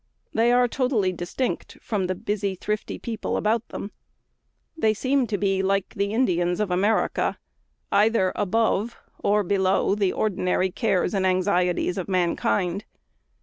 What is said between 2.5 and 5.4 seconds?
thrifty people about them. They seem to